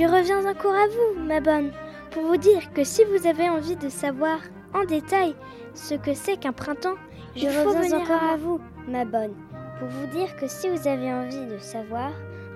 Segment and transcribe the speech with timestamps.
[0.00, 1.72] Je reviens encore à vous, ma bonne,
[2.10, 4.38] pour vous dire que si vous avez envie de savoir
[4.72, 5.34] en détail
[5.74, 6.94] ce que c'est qu'un printemps,
[7.36, 9.34] je reviens encore à vous, ma bonne,
[9.78, 12.12] pour vous dire que si vous avez envie de savoir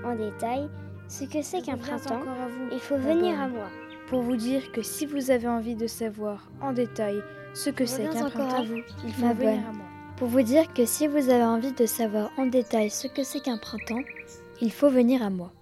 [0.06, 0.70] en détail
[1.06, 2.22] ce que c'est qu'un printemps,
[2.72, 3.68] il faut venir à moi.
[4.08, 7.22] Pour vous dire que si vous avez envie de savoir en détail
[7.52, 8.64] ce que c'est qu'un printemps,
[9.04, 9.84] il faut venir à moi.
[10.16, 13.41] Pour vous dire que si vous avez envie de savoir en détail ce que c'est
[13.41, 14.02] qu'un printemps,
[14.62, 15.52] il faut venir à moi.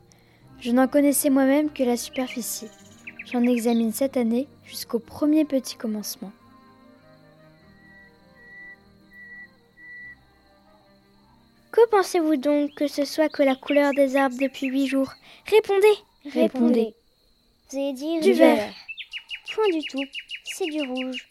[0.62, 2.68] Je n'en connaissais moi-même que la superficie.
[3.32, 6.30] J'en examine cette année jusqu'au premier petit commencement.
[11.72, 15.12] Que pensez-vous donc que ce soit que la couleur des arbres depuis huit jours?
[15.46, 15.96] Répondez
[16.32, 16.94] Répondez.
[17.70, 18.72] Vous allez dire du vert.
[19.52, 20.04] Point du tout,
[20.44, 21.26] c'est du rouge.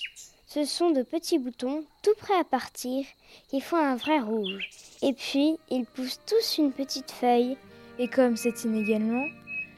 [0.45, 3.05] Ce sont de petits boutons tout prêts à partir
[3.47, 4.67] qui font un vrai rouge.
[5.01, 7.55] Et puis, ils poussent tous une petite feuille.
[7.99, 9.25] Et comme c'est inégalement,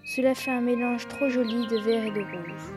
[0.05, 2.73] cela fait un mélange trop joli de vert et de rouge.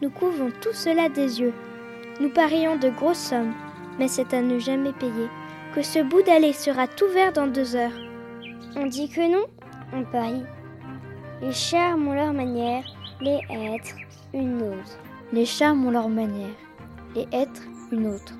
[0.00, 1.54] Nous couvrons tout cela des yeux.
[2.20, 3.54] Nous parions de grosses sommes,
[3.98, 5.28] mais c'est à ne jamais payer
[5.74, 7.98] que ce bout d'allée sera tout vert dans deux heures.
[8.76, 9.44] On dit que non,
[9.92, 10.44] on parie.
[11.40, 12.84] Les charmes ont leur manière,
[13.20, 13.96] les êtres
[14.34, 14.98] une autre.
[15.32, 16.56] Les charmes ont leur manière,
[17.14, 18.34] les êtres une autre.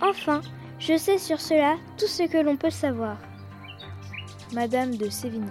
[0.00, 0.40] Enfin,
[0.78, 3.16] je sais sur cela tout ce que l'on peut savoir.
[4.52, 5.50] Madame de Sévigné.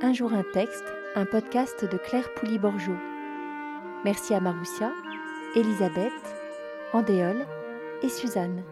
[0.00, 0.84] Un jour un texte,
[1.16, 2.96] un podcast de Claire Pouli-Borgeot.
[4.04, 4.92] Merci à Maroussia,
[5.56, 6.12] Elisabeth,
[6.92, 7.44] Andéole
[8.02, 8.62] et Suzanne.